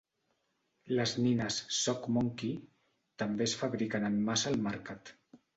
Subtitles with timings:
[0.99, 2.55] Les nines Sock monkey
[3.25, 5.17] també es fabriquen en massa al mercat.